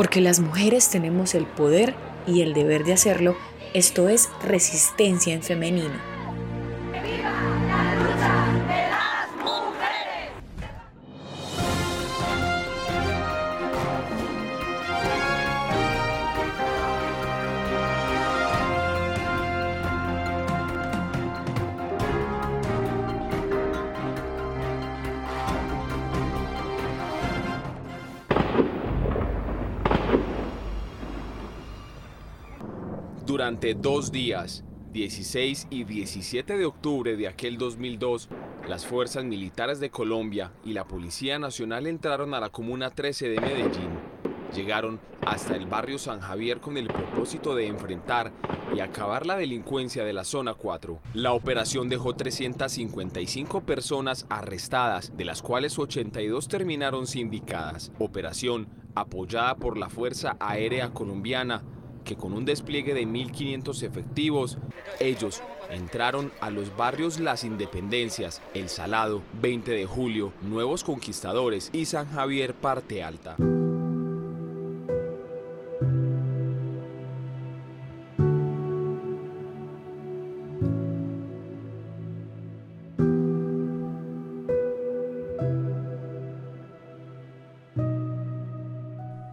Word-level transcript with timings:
Porque 0.00 0.22
las 0.22 0.40
mujeres 0.40 0.88
tenemos 0.88 1.34
el 1.34 1.44
poder 1.44 1.94
y 2.26 2.40
el 2.40 2.54
deber 2.54 2.84
de 2.84 2.94
hacerlo, 2.94 3.36
esto 3.74 4.08
es 4.08 4.30
resistencia 4.42 5.34
en 5.34 5.42
femenino. 5.42 6.09
Durante 33.40 33.72
dos 33.72 34.12
días, 34.12 34.64
16 34.92 35.68
y 35.70 35.84
17 35.84 36.58
de 36.58 36.66
octubre 36.66 37.16
de 37.16 37.26
aquel 37.26 37.56
2002, 37.56 38.28
las 38.68 38.84
fuerzas 38.84 39.24
militares 39.24 39.80
de 39.80 39.88
Colombia 39.88 40.52
y 40.62 40.74
la 40.74 40.84
Policía 40.84 41.38
Nacional 41.38 41.86
entraron 41.86 42.34
a 42.34 42.40
la 42.40 42.50
Comuna 42.50 42.90
13 42.90 43.30
de 43.30 43.40
Medellín. 43.40 43.88
Llegaron 44.54 45.00
hasta 45.24 45.56
el 45.56 45.64
barrio 45.64 45.98
San 45.98 46.20
Javier 46.20 46.60
con 46.60 46.76
el 46.76 46.88
propósito 46.88 47.54
de 47.54 47.66
enfrentar 47.66 48.30
y 48.76 48.80
acabar 48.80 49.24
la 49.24 49.38
delincuencia 49.38 50.04
de 50.04 50.12
la 50.12 50.24
zona 50.24 50.52
4. 50.52 51.00
La 51.14 51.32
operación 51.32 51.88
dejó 51.88 52.14
355 52.14 53.62
personas 53.62 54.26
arrestadas, 54.28 55.16
de 55.16 55.24
las 55.24 55.40
cuales 55.40 55.78
82 55.78 56.46
terminaron 56.46 57.06
sindicadas. 57.06 57.90
Operación 58.00 58.68
apoyada 58.94 59.56
por 59.56 59.78
la 59.78 59.88
Fuerza 59.88 60.36
Aérea 60.40 60.90
Colombiana 60.90 61.62
que 62.10 62.16
con 62.16 62.32
un 62.32 62.44
despliegue 62.44 62.92
de 62.92 63.06
1.500 63.06 63.84
efectivos, 63.84 64.58
ellos 64.98 65.44
entraron 65.70 66.32
a 66.40 66.50
los 66.50 66.76
barrios 66.76 67.20
Las 67.20 67.44
Independencias, 67.44 68.42
El 68.52 68.68
Salado, 68.68 69.22
20 69.40 69.70
de 69.70 69.86
Julio, 69.86 70.32
Nuevos 70.42 70.82
Conquistadores 70.82 71.70
y 71.72 71.84
San 71.84 72.10
Javier 72.10 72.52
Parte 72.54 73.04
Alta. 73.04 73.36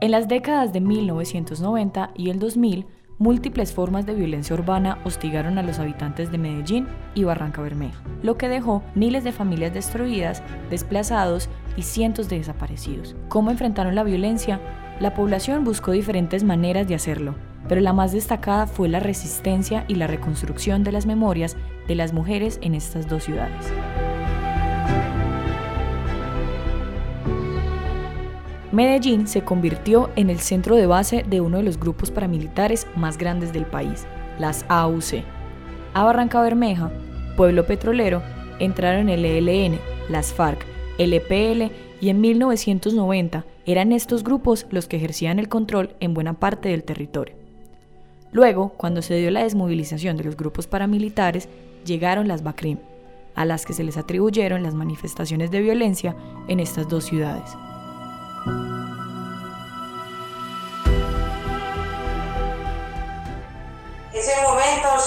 En 0.08 0.12
las 0.12 0.30
décadas 0.30 0.72
de 0.72 0.80
1990 0.80 2.12
y 2.16 2.30
el 2.30 2.40
2000, 2.40 2.86
múltiples 3.18 3.74
formas 3.74 4.06
de 4.06 4.16
violencia 4.16 4.56
urbana 4.56 5.00
hostigaron 5.04 5.58
a 5.58 5.64
los 5.64 5.80
habitantes 5.80 6.32
de 6.32 6.38
Medellín 6.38 6.88
y 7.14 7.26
Barranca 7.26 7.62
Bermeja, 7.62 8.02
lo 8.24 8.38
que 8.38 8.48
dejó 8.48 8.84
miles 8.96 9.26
de 9.26 9.34
familias 9.34 9.74
destruidas, 9.74 10.42
desplazados 10.70 11.50
y 11.76 11.82
cientos 11.82 12.30
de 12.30 12.38
desaparecidos. 12.38 13.18
¿Cómo 13.28 13.52
enfrentaron 13.52 13.96
la 13.96 14.06
violencia? 14.06 14.62
La 15.02 15.14
población 15.14 15.66
buscó 15.66 15.92
diferentes 15.92 16.46
maneras 16.46 16.88
de 16.88 16.96
hacerlo, 16.96 17.36
pero 17.68 17.82
la 17.82 17.92
más 17.92 18.14
destacada 18.14 18.66
fue 18.66 18.88
la 18.88 19.02
resistencia 19.02 19.84
y 19.90 19.96
la 19.96 20.08
reconstrucción 20.08 20.86
de 20.86 20.94
las 20.94 21.06
memorias 21.06 21.58
de 21.90 21.96
las 21.96 22.14
mujeres 22.14 22.60
en 22.62 22.76
estas 22.76 23.10
dos 23.10 23.26
ciudades. 23.26 23.74
Medellín 28.78 29.26
se 29.26 29.42
convirtió 29.42 30.12
en 30.16 30.30
el 30.30 30.38
centro 30.38 30.76
de 30.76 30.86
base 30.86 31.26
de 31.28 31.42
uno 31.42 31.58
de 31.58 31.64
los 31.64 31.80
grupos 31.80 32.12
paramilitares 32.12 32.86
más 32.96 33.18
grandes 33.18 33.52
del 33.52 33.66
país, 33.66 34.06
las 34.38 34.66
AUC. 34.68 35.24
A 35.96 36.04
Barranca 36.04 36.44
Bermeja, 36.44 36.92
pueblo 37.36 37.66
petrolero, 37.66 38.22
entraron 38.60 39.10
el 39.10 39.26
ELN, 39.26 39.80
las 40.10 40.32
FARC, 40.32 40.64
el 41.00 41.12
EPL 41.12 41.74
y 42.02 42.10
en 42.10 42.22
1990 42.22 43.46
eran 43.66 43.92
estos 43.94 44.24
grupos 44.24 44.68
los 44.70 44.88
que 44.88 44.98
ejercían 44.98 45.40
el 45.40 45.50
control 45.50 45.96
en 46.00 46.14
buena 46.14 46.34
parte 46.34 46.70
del 46.70 46.84
territorio. 46.84 47.34
Luego, 48.32 48.74
cuando 48.78 49.02
se 49.02 49.16
dio 49.16 49.32
la 49.32 49.42
desmovilización 49.42 50.18
de 50.18 50.26
los 50.26 50.38
grupos 50.38 50.68
paramilitares, 50.68 51.50
llegaron 51.84 52.28
las 52.28 52.44
BACRIM, 52.44 52.78
a 53.34 53.44
las 53.44 53.66
que 53.66 53.74
se 53.74 53.84
les 53.84 53.98
atribuyeron 53.98 54.62
las 54.62 54.76
manifestaciones 54.76 55.50
de 55.50 55.62
violencia 55.62 56.16
en 56.48 56.60
estas 56.60 56.88
dos 56.88 57.06
ciudades. 57.06 57.58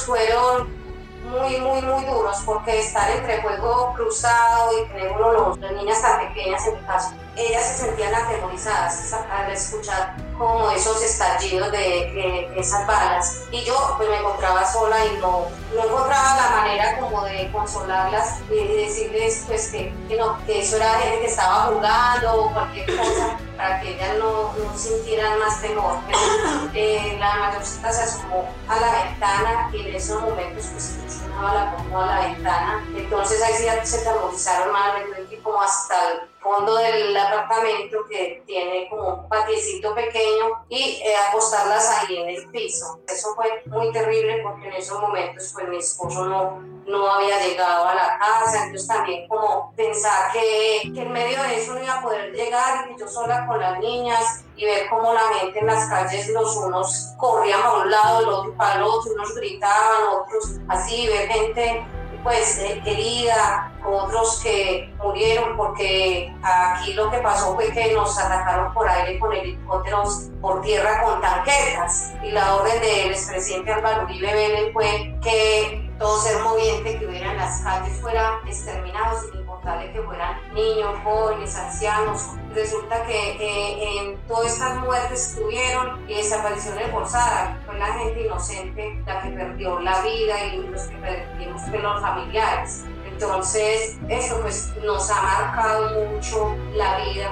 Fueron 0.05 0.81
muy, 1.25 1.57
muy, 1.59 1.83
muy 1.83 2.05
duros 2.05 2.39
porque 2.45 2.81
estar 2.81 3.11
entre 3.11 3.41
juego 3.43 3.93
cruzado 3.95 4.71
y 4.79 4.89
tener 4.89 5.13
uno 5.13 5.33
los, 5.33 5.59
las 5.59 5.73
niñas 5.73 6.01
tan 6.03 6.29
pequeñas 6.29 6.67
en 6.67 6.75
mi 6.75 6.81
caso, 6.81 7.13
ellas 7.37 7.65
se 7.67 7.85
sentían 7.85 8.15
atemorizadas 8.15 9.13
al 9.13 9.51
escuchar 9.53 10.17
como 10.37 10.71
esos 10.71 11.03
estallidos 11.03 11.71
de, 11.71 12.51
esas 12.57 12.87
balas. 12.87 13.43
Y 13.51 13.63
yo 13.63 13.95
pues 13.97 14.09
me 14.09 14.17
encontraba 14.17 14.65
sola 14.65 15.05
y 15.05 15.17
no, 15.19 15.47
no 15.75 15.85
encontraba 15.85 16.37
la 16.37 16.51
manera 16.57 16.99
como 16.99 17.23
de 17.25 17.51
consolarlas 17.53 18.41
y 18.51 18.67
decirles 18.77 19.45
pues 19.47 19.69
que, 19.69 19.95
que, 20.09 20.17
no, 20.17 20.39
que 20.47 20.61
eso 20.61 20.77
era 20.77 20.95
gente 20.95 21.21
que 21.21 21.27
estaba 21.27 21.67
jugando 21.67 22.45
o 22.45 22.53
cualquier 22.53 22.97
cosa 22.97 23.39
para 23.61 23.79
que 23.83 23.91
ellas 23.91 24.17
no, 24.17 24.55
no 24.55 24.77
sintieran 24.77 25.39
más 25.39 25.61
temor. 25.61 25.97
Eh, 26.73 27.17
la 27.19 27.35
mayorcita 27.35 27.93
se 27.93 28.03
asomó 28.03 28.49
a 28.69 28.79
la 28.79 29.05
ventana 29.05 29.71
y 29.73 29.89
en 29.89 29.95
esos 29.97 30.23
momentos 30.23 30.69
pues 30.71 31.23
no 31.29 31.53
la 31.53 31.75
pongo 31.75 32.01
a 32.01 32.07
la 32.07 32.21
ventana. 32.29 32.89
Entonces 32.95 33.43
ahí 33.43 33.55
sí 33.55 33.65
se 33.83 34.09
aterrorizaron 34.09 34.73
más, 34.73 34.93
me 35.29 35.37
como 35.39 35.61
hasta 35.61 36.13
el 36.13 36.29
fondo 36.39 36.77
del 36.77 37.17
apartamento 37.17 37.99
que 38.09 38.43
tiene 38.47 38.89
como 38.89 39.15
un 39.15 39.29
patiecito 39.29 39.93
pequeño 39.97 40.65
y 40.69 41.03
eh, 41.05 41.15
acostarlas 41.29 41.89
ahí 41.89 42.19
en 42.19 42.29
el 42.31 42.49
piso. 42.51 43.01
Eso 43.09 43.35
fue 43.35 43.63
muy 43.67 43.91
terrible 43.93 44.41
porque 44.45 44.69
en 44.69 44.75
esos 44.75 45.01
momentos 45.01 45.51
pues 45.53 45.69
mi 45.69 45.79
esposo 45.79 46.25
no, 46.25 46.63
no 46.91 47.11
había 47.11 47.41
llegado 47.41 47.89
a 47.89 47.95
la 47.95 48.19
casa, 48.19 48.65
entonces 48.65 48.89
también 48.89 49.29
como 49.29 49.73
pensar 49.77 50.33
que, 50.33 50.93
que 50.93 51.03
en 51.03 51.13
medio 51.13 51.43
de 51.43 51.57
eso 51.57 51.75
no 51.75 51.83
iba 51.83 51.95
a 51.95 52.03
poder 52.03 52.33
llegar 52.33 52.85
y 52.85 52.95
que 52.95 53.01
yo 53.01 53.09
sola 53.09 53.47
con 53.47 53.61
las 53.61 53.79
niñas 53.79 54.45
y 54.57 54.65
ver 54.65 54.89
cómo 54.91 55.13
la 55.15 55.23
gente 55.41 55.59
en 55.59 55.67
las 55.67 55.89
calles, 55.89 56.29
los 56.29 56.57
unos 56.57 57.15
corrían 57.17 57.63
a 57.63 57.73
un 57.75 57.91
lado, 57.91 58.21
los 58.23 58.39
otro 58.41 58.57
para 58.57 58.75
el 58.77 58.83
otro, 58.83 59.13
unos 59.15 59.35
gritaban, 59.35 60.03
otros 60.21 60.59
así, 60.69 61.07
ver 61.07 61.29
gente 61.29 61.87
pues 62.23 62.59
eh, 62.59 62.83
herida, 62.85 63.73
otros 63.85 64.41
que 64.43 64.93
murieron 65.03 65.57
porque 65.57 66.33
aquí 66.43 66.93
lo 66.93 67.11
que 67.11 67.19
pasó 67.19 67.55
fue 67.55 67.73
que 67.73 67.93
nos 67.93 68.19
atacaron 68.19 68.73
por 68.75 68.89
aire 68.89 69.19
con 69.19 69.33
helicópteros, 69.33 70.29
por 70.41 70.61
tierra 70.63 71.03
con 71.03 71.21
tanquetas. 71.21 72.13
Y 72.23 72.31
la 72.31 72.57
orden 72.57 72.81
del 72.81 73.13
expresidente 73.13 73.73
Álvaro 73.73 74.05
Uribe 74.05 74.33
Vélez 74.35 74.73
fue 74.73 75.15
que 75.23 75.80
todo 76.01 76.19
ser 76.19 76.41
moviente 76.43 76.99
que 76.99 77.07
hubiera 77.07 77.33
en 77.33 77.37
las 77.37 77.61
calles 77.61 78.01
fuera 78.01 78.41
exterminado 78.47 79.21
sin 79.21 79.41
importarle 79.41 79.93
que 79.93 80.01
fueran 80.01 80.35
niños, 80.55 80.99
jóvenes, 81.05 81.55
ancianos. 81.55 82.31
Resulta 82.55 83.05
que 83.05 83.99
en 83.99 84.17
todas 84.27 84.55
estas 84.55 84.77
muertes 84.79 85.35
que 85.35 85.43
tuvieron 85.43 86.11
y 86.11 86.15
desapariciones 86.15 86.91
forzadas, 86.91 87.55
fue 87.67 87.79
la 87.79 87.93
gente 87.93 88.23
inocente 88.23 89.03
la 89.07 89.21
que 89.21 89.29
perdió 89.29 89.79
la 89.81 90.01
vida 90.01 90.47
y 90.47 90.57
los 90.69 90.83
que 90.85 90.97
perdimos 90.97 91.63
fue 91.69 91.79
los 91.79 92.01
familiares. 92.01 92.85
Entonces, 93.07 93.99
esto 94.09 94.41
pues 94.41 94.73
nos 94.83 95.11
ha 95.11 95.21
marcado 95.21 96.07
mucho 96.07 96.57
la 96.73 96.97
vida 97.05 97.31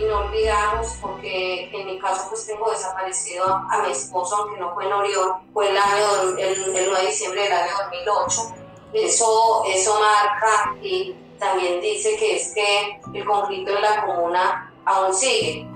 y 0.00 0.04
no 0.04 0.20
olvidamos 0.20 0.96
porque 1.00 1.70
en 1.72 1.86
mi 1.86 1.98
caso 1.98 2.26
pues 2.28 2.46
tengo 2.46 2.70
desaparecido 2.70 3.44
a 3.46 3.82
mi 3.84 3.92
esposo, 3.92 4.36
aunque 4.36 4.60
no 4.60 4.74
fue 4.74 4.86
en 4.86 4.92
Orión, 4.92 5.32
fue 5.52 5.70
el, 5.70 5.76
año, 5.76 6.36
el, 6.38 6.72
9 6.72 7.00
de 7.00 7.06
diciembre 7.06 7.42
del 7.42 7.52
año 7.52 7.72
2008. 7.90 8.54
Eso, 8.94 9.62
eso 9.66 10.00
marca 10.00 10.74
y 10.82 11.14
también 11.38 11.80
dice 11.80 12.16
que 12.16 12.36
es 12.36 12.54
que 12.54 13.00
el 13.14 13.24
conflicto 13.24 13.72
en 13.76 13.82
la 13.82 14.04
comuna 14.04 14.72
aún 14.84 15.14
sigue. 15.14 15.69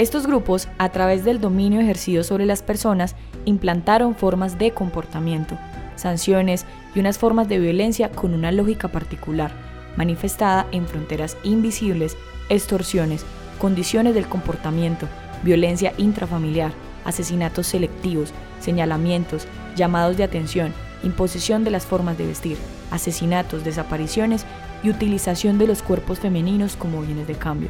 Estos 0.00 0.26
grupos, 0.26 0.66
a 0.78 0.88
través 0.88 1.26
del 1.26 1.42
dominio 1.42 1.78
ejercido 1.78 2.24
sobre 2.24 2.46
las 2.46 2.62
personas, 2.62 3.16
implantaron 3.44 4.14
formas 4.14 4.58
de 4.58 4.70
comportamiento, 4.70 5.58
sanciones 5.94 6.64
y 6.94 7.00
unas 7.00 7.18
formas 7.18 7.50
de 7.50 7.58
violencia 7.58 8.10
con 8.10 8.32
una 8.32 8.50
lógica 8.50 8.88
particular, 8.88 9.52
manifestada 9.98 10.66
en 10.72 10.86
fronteras 10.86 11.36
invisibles, 11.42 12.16
extorsiones, 12.48 13.26
condiciones 13.58 14.14
del 14.14 14.26
comportamiento, 14.26 15.06
violencia 15.42 15.92
intrafamiliar, 15.98 16.72
asesinatos 17.04 17.66
selectivos, 17.66 18.32
señalamientos, 18.58 19.46
llamados 19.76 20.16
de 20.16 20.24
atención, 20.24 20.72
imposición 21.02 21.62
de 21.62 21.72
las 21.72 21.84
formas 21.84 22.16
de 22.16 22.26
vestir, 22.26 22.56
asesinatos, 22.90 23.64
desapariciones 23.64 24.46
y 24.82 24.88
utilización 24.88 25.58
de 25.58 25.66
los 25.66 25.82
cuerpos 25.82 26.20
femeninos 26.20 26.74
como 26.74 27.02
bienes 27.02 27.26
de 27.26 27.34
cambio. 27.34 27.68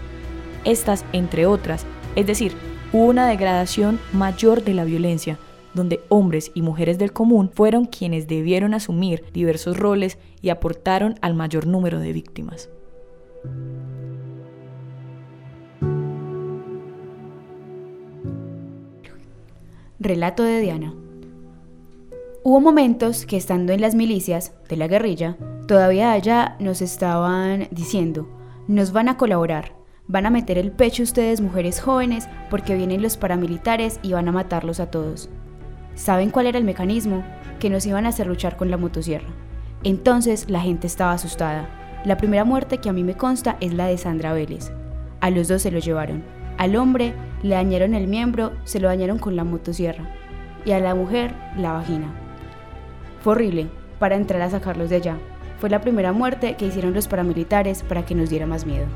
Estas, 0.63 1.05
entre 1.13 1.47
otras, 1.47 1.87
es 2.17 2.27
decir, 2.27 2.53
hubo 2.93 3.07
una 3.07 3.29
degradación 3.29 4.01
mayor 4.13 4.65
de 4.65 4.75
la 4.75 4.85
violencia, 4.85 5.39
donde 5.75 6.01
hombres 6.09 6.51
y 6.55 6.63
mujeres 6.63 6.99
del 6.99 7.13
común 7.13 7.51
fueron 7.53 7.87
quienes 7.87 8.27
debieron 8.27 8.75
asumir 8.75 9.25
diversos 9.33 9.77
roles 9.77 10.19
y 10.43 10.49
aportaron 10.49 11.15
al 11.23 11.35
mayor 11.35 11.67
número 11.67 12.01
de 12.01 12.13
víctimas. 12.13 12.69
Relato 20.01 20.43
de 20.43 20.61
Diana. 20.61 20.95
Hubo 22.43 22.61
momentos 22.61 23.27
que 23.27 23.37
estando 23.37 23.73
en 23.75 23.83
las 23.83 23.95
milicias 23.95 24.55
de 24.69 24.77
la 24.77 24.89
guerrilla, 24.89 25.37
todavía 25.69 26.13
allá 26.13 26.57
nos 26.59 26.81
estaban 26.81 27.69
diciendo, 27.71 28.27
nos 28.67 28.93
van 28.93 29.11
a 29.11 29.19
colaborar, 29.19 29.80
van 30.11 30.27
a 30.27 30.31
meter 30.31 30.59
el 30.59 30.73
pecho 30.73 31.05
ustedes 31.05 31.41
mujeres 31.41 31.81
jóvenes 31.81 32.29
porque 32.51 32.75
vienen 32.75 33.01
los 33.01 33.17
paramilitares 33.17 34.01
y 34.03 34.13
van 34.13 34.27
a 34.27 34.33
matarlos 34.33 34.81
a 34.81 34.91
todos. 34.91 35.31
¿Saben 35.95 36.31
cuál 36.31 36.49
era 36.49 36.59
el 36.59 36.65
mecanismo? 36.65 37.23
Que 37.61 37.71
nos 37.71 37.87
iban 37.87 38.07
a 38.07 38.09
hacer 38.09 38.27
luchar 38.27 38.57
con 38.57 38.73
la 38.73 38.77
motosierra. 38.77 39.29
Entonces 39.85 40.51
la 40.51 40.61
gente 40.61 40.89
estaba 40.89 41.13
asustada. 41.13 41.69
La 42.05 42.17
primera 42.17 42.45
muerte 42.45 42.79
que 42.79 42.89
a 42.89 42.93
mí 42.93 43.05
me 43.05 43.17
consta 43.17 43.57
es 43.61 43.73
la 43.73 43.87
de 43.87 43.99
Sandra 43.99 44.33
Vélez. 44.33 44.73
A 45.21 45.31
los 45.31 45.47
dos 45.47 45.63
se 45.63 45.71
lo 45.71 45.79
llevaron. 45.79 46.25
Al 46.59 46.75
hombre 46.75 47.15
le 47.45 47.55
dañaron 47.55 47.95
el 47.95 48.09
miembro, 48.09 48.53
se 48.65 48.81
lo 48.81 48.89
dañaron 48.89 49.19
con 49.19 49.37
la 49.37 49.45
motosierra. 49.45 50.11
Y 50.65 50.73
a 50.73 50.81
la 50.81 50.97
mujer, 50.97 51.35
la 51.57 51.73
vagina. 51.73 52.13
Fue 53.21 53.35
horrible 53.35 53.69
para 54.01 54.17
entrar 54.17 54.43
a 54.43 54.51
sacarlos 54.51 54.91
de 54.91 54.97
allá. 54.97 55.19
Fue 55.61 55.71
la 55.71 55.81
primera 55.81 56.13
muerte 56.13 56.57
que 56.57 56.67
hicieron 56.67 56.95
los 56.95 57.07
paramilitares 57.07 57.85
para 57.85 58.05
que 58.05 58.17
nos 58.17 58.29
diera 58.29 58.47
más 58.47 58.67
miedo. 58.67 58.87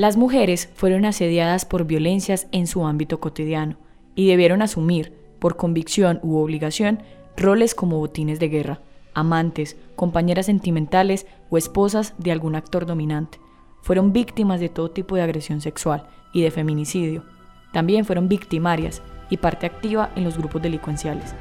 Las 0.00 0.16
mujeres 0.16 0.70
fueron 0.76 1.04
asediadas 1.04 1.66
por 1.66 1.84
violencias 1.84 2.46
en 2.52 2.66
su 2.66 2.86
ámbito 2.86 3.20
cotidiano 3.20 3.76
y 4.14 4.28
debieron 4.28 4.62
asumir, 4.62 5.12
por 5.38 5.58
convicción 5.58 6.20
u 6.22 6.38
obligación, 6.38 7.02
roles 7.36 7.74
como 7.74 7.98
botines 7.98 8.40
de 8.40 8.48
guerra, 8.48 8.80
amantes, 9.12 9.76
compañeras 9.96 10.46
sentimentales 10.46 11.26
o 11.50 11.58
esposas 11.58 12.14
de 12.16 12.32
algún 12.32 12.54
actor 12.54 12.86
dominante 12.86 13.40
fueron 13.82 14.14
víctimas 14.14 14.58
de 14.58 14.70
todo 14.70 14.90
tipo 14.90 15.16
de 15.16 15.22
agresión 15.22 15.60
sexual 15.60 16.08
y 16.32 16.40
de 16.40 16.50
feminicidio. 16.50 17.22
También 17.74 18.06
fueron 18.06 18.26
victimarias 18.26 19.02
y 19.28 19.36
parte 19.36 19.66
activa 19.66 20.12
en 20.16 20.24
los 20.24 20.38
grupos 20.38 20.62
delincuenciales. 20.62 21.34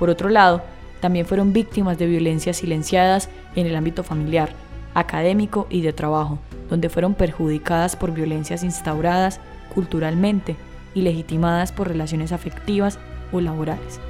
Por 0.00 0.10
otro 0.10 0.30
lado, 0.30 0.64
también 0.98 1.26
fueron 1.26 1.52
víctimas 1.52 1.96
de 1.96 2.08
violencias 2.08 2.56
silenciadas 2.56 3.28
en 3.54 3.68
el 3.68 3.76
ámbito 3.76 4.02
familiar, 4.02 4.52
académico 4.94 5.66
y 5.70 5.82
de 5.82 5.92
trabajo, 5.92 6.38
donde 6.68 6.88
fueron 6.88 7.14
perjudicadas 7.14 7.96
por 7.96 8.12
violencias 8.12 8.62
instauradas 8.62 9.40
culturalmente 9.74 10.56
y 10.94 11.02
legitimadas 11.02 11.72
por 11.72 11.88
relaciones 11.88 12.32
afectivas 12.32 12.98
o 13.32 13.40
laborales. 13.40 14.00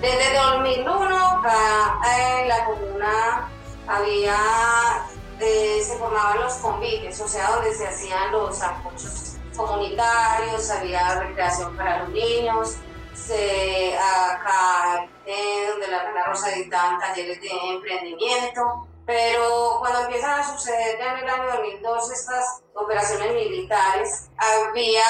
Desde 0.00 0.34
2001 0.34 1.24
en 2.16 2.48
la 2.48 2.64
comuna 2.64 3.48
había, 3.86 4.36
eh, 5.40 5.80
se 5.82 5.96
formaban 5.98 6.40
los 6.40 6.54
convites, 6.54 7.20
o 7.20 7.28
sea, 7.28 7.50
donde 7.50 7.74
se 7.74 7.86
hacían 7.86 8.32
los 8.32 8.62
apoyos 8.62 9.36
comunitarios, 9.56 10.70
había 10.70 11.20
recreación 11.20 11.76
para 11.76 12.00
los 12.00 12.10
niños, 12.10 12.76
se, 13.14 13.96
acá 13.96 15.08
eh, 15.26 15.68
donde 15.70 15.88
la 15.88 16.04
Rosa 16.04 16.24
Rosa 16.24 16.48
dictaban 16.50 16.98
talleres 16.98 17.40
de 17.40 17.48
emprendimiento, 17.48 18.88
pero 19.06 19.76
cuando 19.80 20.00
empiezan 20.00 20.40
a 20.40 20.56
suceder 20.56 20.98
ya 20.98 21.12
en 21.12 21.24
el 21.24 21.30
año 21.30 21.50
2002 21.52 22.10
estas 22.10 22.62
operaciones 22.74 23.34
militares, 23.34 24.30
había 24.36 25.04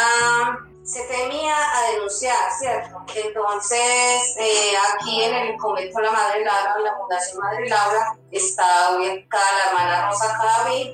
se 0.85 1.03
temía 1.05 1.57
a 1.57 1.93
denunciar, 1.93 2.37
¿cierto? 2.59 3.03
Entonces, 3.15 4.37
eh, 4.39 4.73
aquí 4.93 5.23
en 5.23 5.35
el 5.35 5.57
convento 5.57 5.99
La 5.99 6.13
Madre 6.13 6.45
Laura, 6.45 6.75
en 6.77 6.85
la 6.85 6.97
Fundación 6.97 7.39
Madre 7.41 7.69
Laura, 7.71 8.19
está 8.31 8.95
ubicada 8.95 9.45
la 9.53 9.71
hermana 9.71 10.11
Rosa 10.11 10.37
Cadavid, 10.37 10.91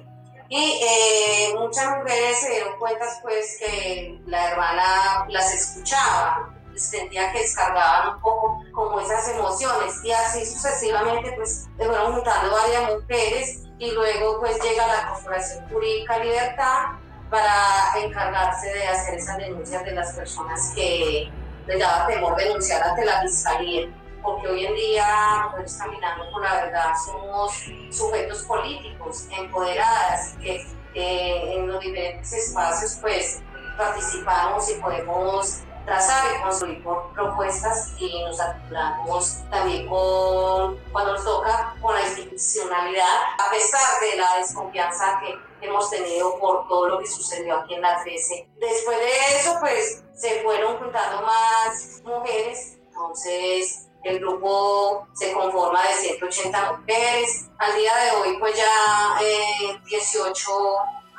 y 0.48 0.80
eh, 0.82 1.54
muchas 1.56 1.96
mujeres 1.96 2.38
se 2.40 2.50
dieron 2.50 2.78
cuenta 2.78 3.04
pues 3.22 3.58
que 3.58 4.20
la 4.26 4.50
hermana 4.50 5.26
las 5.28 5.54
escuchaba, 5.54 6.54
sentía 6.76 7.32
que 7.32 7.40
descargaban 7.40 8.14
un 8.16 8.20
poco 8.20 8.64
como 8.72 9.00
esas 9.00 9.28
emociones. 9.28 10.04
Y 10.04 10.12
así 10.12 10.44
sucesivamente 10.46 11.32
pues 11.36 11.68
se 11.76 11.84
fueron 11.84 12.14
juntando 12.14 12.52
varias 12.52 12.94
mujeres 12.94 13.62
y 13.78 13.90
luego 13.92 14.40
pues 14.40 14.60
llega 14.62 14.86
la 14.86 15.08
Corporación 15.10 15.68
Jurídica 15.68 16.18
Libertad 16.18 16.86
para 17.30 17.92
encargarse 18.02 18.72
de 18.72 18.88
hacer 18.88 19.14
esas 19.14 19.38
denuncias 19.38 19.84
de 19.84 19.92
las 19.92 20.12
personas 20.12 20.72
que 20.74 21.30
les 21.66 21.78
daba 21.78 22.06
temor 22.06 22.36
denunciar 22.36 22.82
ante 22.82 23.04
la 23.04 23.22
fiscalía, 23.22 23.88
porque 24.22 24.48
hoy 24.48 24.66
en 24.66 24.74
día, 24.74 25.48
mujeres 25.50 25.78
caminando 25.78 26.30
con 26.32 26.42
la 26.42 26.54
verdad, 26.54 26.92
somos 27.06 27.52
sujetos 27.90 28.42
políticos, 28.42 29.28
empoderadas, 29.30 30.34
que 30.40 30.66
eh, 30.94 31.54
en 31.54 31.68
los 31.68 31.80
diferentes 31.80 32.32
espacios 32.32 32.98
pues 33.00 33.40
participamos 33.78 34.68
y 34.70 34.74
podemos 34.74 35.60
trazar 35.84 36.24
y 36.36 36.42
construir 36.42 36.82
propuestas 37.14 37.92
y 37.98 38.22
nos 38.24 38.40
articulamos 38.40 39.38
también 39.50 39.88
con, 39.88 40.78
cuando 40.92 41.14
nos 41.14 41.24
toca 41.24 41.76
con 41.80 41.94
la 41.94 42.02
institucionalidad, 42.02 43.22
a 43.38 43.50
pesar 43.50 44.00
de 44.00 44.16
la 44.16 44.36
desconfianza 44.38 45.20
que 45.20 45.66
hemos 45.66 45.90
tenido 45.90 46.38
por 46.38 46.66
todo 46.68 46.88
lo 46.88 46.98
que 46.98 47.06
sucedió 47.06 47.56
aquí 47.56 47.74
en 47.74 47.82
la 47.82 48.02
13. 48.02 48.48
Después 48.58 48.98
de 48.98 49.36
eso, 49.36 49.56
pues 49.60 50.04
se 50.14 50.42
fueron 50.42 50.78
juntando 50.78 51.22
más 51.22 52.02
mujeres, 52.04 52.78
entonces 52.86 53.88
el 54.02 54.18
grupo 54.20 55.06
se 55.14 55.32
conforma 55.32 55.82
de 55.82 55.94
180 55.94 56.72
mujeres. 56.72 57.50
Al 57.58 57.74
día 57.76 57.92
de 57.96 58.10
hoy, 58.12 58.36
pues 58.38 58.56
ya 58.56 59.20
eh, 59.22 59.80
18 59.86 60.50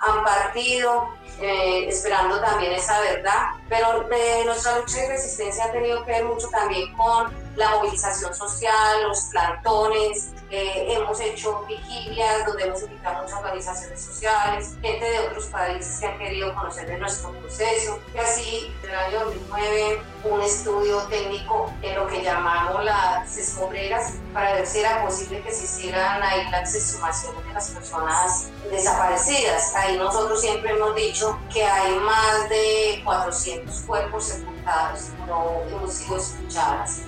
han 0.02 0.24
partido, 0.24 1.10
eh, 1.42 1.90
esperando 1.90 2.40
también 2.40 2.74
esa 2.74 3.00
verdad. 3.02 3.52
Pero 3.70 4.08
eh, 4.12 4.44
nuestra 4.46 4.78
lucha 4.80 5.06
y 5.06 5.08
resistencia 5.08 5.66
ha 5.66 5.72
tenido 5.72 6.04
que 6.06 6.12
ver 6.12 6.26
mucho 6.26 6.48
también 6.50 6.94
con 6.96 7.32
la 7.56 7.70
movilización 7.72 8.34
social, 8.34 9.04
los 9.08 9.22
plantones, 9.26 10.32
eh, 10.50 10.86
hemos 10.90 11.20
hecho 11.22 11.66
vigilias 11.66 12.46
donde 12.46 12.66
hemos 12.66 12.82
invitado 12.82 13.24
muchas 13.24 13.40
organizaciones 13.40 14.02
sociales, 14.02 14.78
gente 14.82 15.10
de 15.10 15.20
otros 15.20 15.46
países 15.46 16.00
que 16.00 16.08
han 16.08 16.18
querido 16.18 16.54
conocer 16.54 16.88
de 16.88 16.98
nuestro 16.98 17.32
proceso. 17.32 18.00
Y 18.14 18.18
así, 18.18 18.76
en 18.84 18.90
el 18.90 18.96
año 18.96 19.26
2009, 19.26 20.02
un 20.26 20.42
estudio 20.42 20.98
técnico 21.04 21.72
en 21.82 21.96
lo 21.96 22.08
que 22.08 22.22
llamamos 22.22 22.84
las 22.84 23.38
escombreras 23.38 24.14
para 24.34 24.56
ver 24.56 24.68
si 24.68 24.80
era 24.80 25.06
posible 25.06 25.42
que 25.42 25.52
se 25.52 25.64
hicieran 25.64 26.22
ahí 26.22 26.50
la 26.52 26.60
exhumación 26.60 27.36
de 27.48 27.54
las 27.54 27.70
personas 27.70 28.50
desaparecidas. 28.72 29.76
Ahí 29.76 29.98
nosotros 29.98 30.42
siempre 30.42 30.72
hemos 30.72 30.96
dicho 30.96 31.38
que 31.54 31.64
hay 31.64 32.00
más 32.00 32.50
de 32.50 33.02
400 33.04 33.82
cuerpos 33.82 34.24
sepultados, 34.24 35.10
no 35.28 35.62
hemos 35.68 35.94
sido 35.94 36.18
escuchadas. 36.18 37.04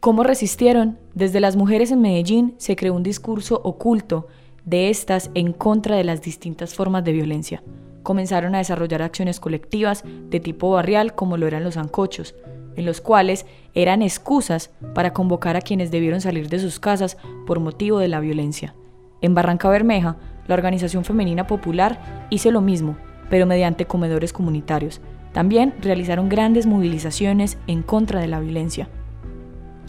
¿Cómo 0.00 0.22
resistieron? 0.22 0.98
Desde 1.14 1.40
las 1.40 1.56
mujeres 1.56 1.90
en 1.90 2.02
Medellín 2.02 2.56
se 2.58 2.76
creó 2.76 2.92
un 2.92 3.02
discurso 3.02 3.62
oculto 3.64 4.26
de 4.66 4.90
estas 4.90 5.30
en 5.32 5.54
contra 5.54 5.96
de 5.96 6.04
las 6.04 6.20
distintas 6.20 6.74
formas 6.74 7.04
de 7.04 7.12
violencia. 7.12 7.62
Comenzaron 8.02 8.54
a 8.54 8.58
desarrollar 8.58 9.00
acciones 9.00 9.40
colectivas 9.40 10.04
de 10.04 10.40
tipo 10.40 10.70
barrial 10.70 11.14
como 11.14 11.38
lo 11.38 11.46
eran 11.46 11.64
los 11.64 11.78
ancochos, 11.78 12.34
en 12.76 12.86
los 12.86 13.00
cuales 13.00 13.46
eran 13.74 14.02
excusas 14.02 14.70
para 14.94 15.12
convocar 15.12 15.56
a 15.56 15.60
quienes 15.60 15.90
debieron 15.90 16.20
salir 16.20 16.48
de 16.48 16.58
sus 16.58 16.80
casas 16.80 17.16
por 17.46 17.60
motivo 17.60 17.98
de 17.98 18.08
la 18.08 18.20
violencia. 18.20 18.74
En 19.20 19.34
Barranca 19.34 19.68
Bermeja, 19.68 20.16
la 20.46 20.54
Organización 20.54 21.04
Femenina 21.04 21.46
Popular 21.46 22.26
hizo 22.30 22.50
lo 22.50 22.60
mismo, 22.60 22.96
pero 23.30 23.46
mediante 23.46 23.86
comedores 23.86 24.32
comunitarios. 24.32 25.00
También 25.32 25.74
realizaron 25.80 26.28
grandes 26.28 26.66
movilizaciones 26.66 27.58
en 27.66 27.82
contra 27.82 28.20
de 28.20 28.28
la 28.28 28.40
violencia 28.40 28.88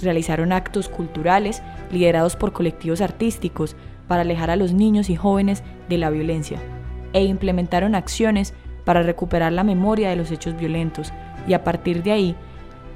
realizaron 0.02 0.52
actos 0.52 0.90
culturales 0.90 1.62
liderados 1.92 2.36
por 2.36 2.54
colectivos 2.54 3.02
artísticos 3.02 3.76
para 4.08 4.22
alejar 4.22 4.50
a 4.50 4.56
los 4.56 4.74
niños 4.74 5.10
y 5.10 5.16
jóvenes 5.16 5.64
de 5.90 5.98
la 5.98 6.10
violencia 6.10 6.60
e 7.14 7.24
implementaron 7.24 7.96
acciones 7.96 8.54
para 8.84 9.02
recuperar 9.02 9.52
la 9.52 9.64
memoria 9.64 10.10
de 10.10 10.16
los 10.16 10.32
hechos 10.32 10.56
violentos 10.58 11.12
y 11.48 11.54
a 11.54 11.64
partir 11.64 12.04
de 12.04 12.12
ahí 12.12 12.36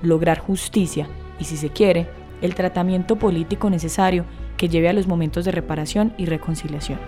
lograr 0.01 0.39
justicia 0.39 1.07
y, 1.39 1.45
si 1.45 1.57
se 1.57 1.69
quiere, 1.69 2.07
el 2.41 2.55
tratamiento 2.55 3.17
político 3.17 3.69
necesario 3.69 4.25
que 4.57 4.69
lleve 4.69 4.89
a 4.89 4.93
los 4.93 5.07
momentos 5.07 5.45
de 5.45 5.51
reparación 5.51 6.13
y 6.17 6.25
reconciliación. 6.25 6.99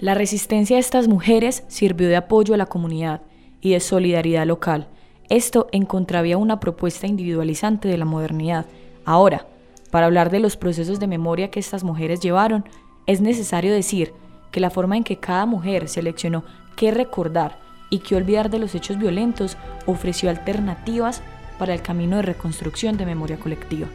La 0.00 0.12
resistencia 0.12 0.76
de 0.76 0.80
estas 0.80 1.08
mujeres 1.08 1.64
sirvió 1.68 2.08
de 2.08 2.16
apoyo 2.16 2.52
a 2.52 2.58
la 2.58 2.66
comunidad 2.66 3.22
y 3.62 3.70
de 3.70 3.80
solidaridad 3.80 4.46
local. 4.46 4.88
Esto 5.30 5.68
en 5.72 5.86
contravía 5.86 6.36
una 6.36 6.60
propuesta 6.60 7.06
individualizante 7.06 7.88
de 7.88 7.96
la 7.96 8.04
modernidad. 8.04 8.66
Ahora, 9.06 9.46
para 9.90 10.04
hablar 10.04 10.30
de 10.30 10.40
los 10.40 10.58
procesos 10.58 11.00
de 11.00 11.06
memoria 11.06 11.50
que 11.50 11.60
estas 11.60 11.84
mujeres 11.84 12.20
llevaron, 12.20 12.66
es 13.06 13.20
necesario 13.20 13.72
decir 13.72 14.12
que 14.50 14.60
la 14.60 14.70
forma 14.70 14.96
en 14.96 15.04
que 15.04 15.18
cada 15.18 15.46
mujer 15.46 15.88
seleccionó 15.88 16.44
qué 16.76 16.90
recordar 16.90 17.58
y 17.90 17.98
qué 17.98 18.16
olvidar 18.16 18.50
de 18.50 18.58
los 18.58 18.74
hechos 18.74 18.98
violentos 18.98 19.56
ofreció 19.86 20.30
alternativas 20.30 21.22
para 21.58 21.74
el 21.74 21.82
camino 21.82 22.16
de 22.16 22.22
reconstrucción 22.22 22.96
de 22.96 23.06
memoria 23.06 23.38
colectiva. 23.38 23.86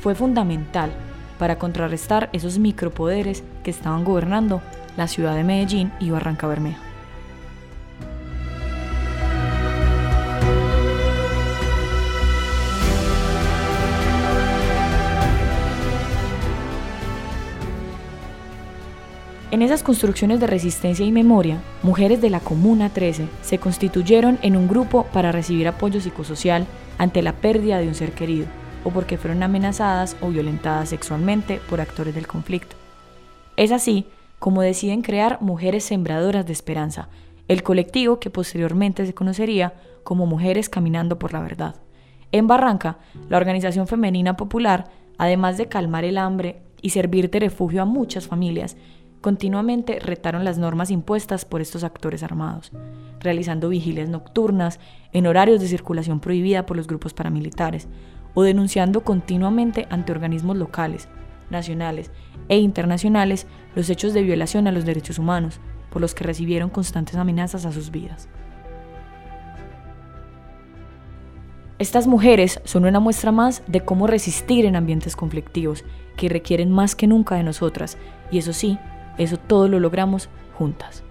Fue 0.00 0.14
fundamental 0.14 0.92
para 1.38 1.58
contrarrestar 1.58 2.28
esos 2.32 2.58
micropoderes 2.58 3.42
que 3.64 3.70
estaban 3.70 4.04
gobernando 4.04 4.60
la 4.96 5.08
ciudad 5.08 5.34
de 5.34 5.44
Medellín 5.44 5.92
y 5.98 6.10
Barranca 6.10 6.46
Bermeja. 6.46 6.91
En 19.52 19.60
esas 19.60 19.82
construcciones 19.82 20.40
de 20.40 20.46
resistencia 20.46 21.04
y 21.04 21.12
memoria, 21.12 21.60
mujeres 21.82 22.22
de 22.22 22.30
la 22.30 22.40
Comuna 22.40 22.88
13 22.88 23.28
se 23.42 23.58
constituyeron 23.58 24.38
en 24.40 24.56
un 24.56 24.66
grupo 24.66 25.04
para 25.12 25.30
recibir 25.30 25.68
apoyo 25.68 26.00
psicosocial 26.00 26.66
ante 26.96 27.20
la 27.20 27.34
pérdida 27.34 27.76
de 27.76 27.86
un 27.86 27.94
ser 27.94 28.12
querido 28.12 28.46
o 28.82 28.88
porque 28.88 29.18
fueron 29.18 29.42
amenazadas 29.42 30.16
o 30.22 30.30
violentadas 30.30 30.88
sexualmente 30.88 31.60
por 31.68 31.82
actores 31.82 32.14
del 32.14 32.26
conflicto. 32.26 32.76
Es 33.58 33.72
así 33.72 34.06
como 34.38 34.62
deciden 34.62 35.02
crear 35.02 35.42
Mujeres 35.42 35.84
Sembradoras 35.84 36.46
de 36.46 36.54
Esperanza, 36.54 37.10
el 37.46 37.62
colectivo 37.62 38.20
que 38.20 38.30
posteriormente 38.30 39.04
se 39.04 39.12
conocería 39.12 39.74
como 40.02 40.24
Mujeres 40.24 40.70
Caminando 40.70 41.18
por 41.18 41.34
la 41.34 41.42
Verdad. 41.42 41.74
En 42.32 42.46
Barranca, 42.46 43.00
la 43.28 43.36
organización 43.36 43.86
femenina 43.86 44.34
popular, 44.34 44.86
además 45.18 45.58
de 45.58 45.68
calmar 45.68 46.06
el 46.06 46.16
hambre 46.16 46.62
y 46.80 46.88
servir 46.88 47.28
de 47.28 47.40
refugio 47.40 47.82
a 47.82 47.84
muchas 47.84 48.26
familias, 48.26 48.78
continuamente 49.22 49.98
retaron 50.00 50.44
las 50.44 50.58
normas 50.58 50.90
impuestas 50.90 51.46
por 51.46 51.62
estos 51.62 51.84
actores 51.84 52.22
armados, 52.22 52.72
realizando 53.20 53.70
vigilias 53.70 54.10
nocturnas 54.10 54.78
en 55.12 55.26
horarios 55.26 55.62
de 55.62 55.68
circulación 55.68 56.20
prohibida 56.20 56.66
por 56.66 56.76
los 56.76 56.86
grupos 56.86 57.14
paramilitares, 57.14 57.88
o 58.34 58.42
denunciando 58.42 59.02
continuamente 59.02 59.86
ante 59.88 60.12
organismos 60.12 60.58
locales, 60.58 61.08
nacionales 61.48 62.10
e 62.48 62.58
internacionales 62.58 63.46
los 63.74 63.88
hechos 63.88 64.12
de 64.12 64.22
violación 64.22 64.66
a 64.66 64.72
los 64.72 64.84
derechos 64.84 65.18
humanos, 65.18 65.60
por 65.90 66.02
los 66.02 66.14
que 66.14 66.24
recibieron 66.24 66.68
constantes 66.68 67.16
amenazas 67.16 67.64
a 67.64 67.72
sus 67.72 67.90
vidas. 67.90 68.28
Estas 71.78 72.06
mujeres 72.06 72.60
son 72.64 72.84
una 72.84 73.00
muestra 73.00 73.32
más 73.32 73.62
de 73.66 73.80
cómo 73.80 74.06
resistir 74.06 74.66
en 74.66 74.76
ambientes 74.76 75.16
conflictivos 75.16 75.84
que 76.16 76.28
requieren 76.28 76.70
más 76.70 76.94
que 76.94 77.06
nunca 77.06 77.34
de 77.34 77.42
nosotras, 77.42 77.98
y 78.30 78.38
eso 78.38 78.52
sí, 78.52 78.78
eso 79.18 79.36
todo 79.36 79.68
lo 79.68 79.80
logramos 79.80 80.28
juntas. 80.54 81.02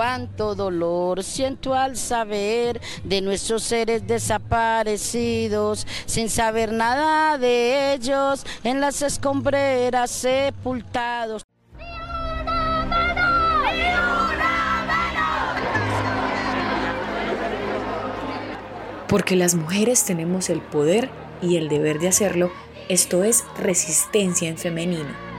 Cuánto 0.00 0.54
dolor 0.54 1.22
siento 1.22 1.74
al 1.74 1.94
saber 1.94 2.80
de 3.04 3.20
nuestros 3.20 3.62
seres 3.62 4.06
desaparecidos, 4.06 5.86
sin 6.06 6.30
saber 6.30 6.72
nada 6.72 7.36
de 7.36 7.92
ellos, 7.92 8.46
en 8.64 8.80
las 8.80 9.02
escombreras 9.02 10.10
sepultados. 10.10 11.42
Porque 19.06 19.36
las 19.36 19.54
mujeres 19.54 20.02
tenemos 20.06 20.48
el 20.48 20.62
poder 20.62 21.10
y 21.42 21.58
el 21.58 21.68
deber 21.68 21.98
de 21.98 22.08
hacerlo, 22.08 22.50
esto 22.88 23.22
es 23.22 23.44
resistencia 23.58 24.48
en 24.48 24.56
femenino. 24.56 25.29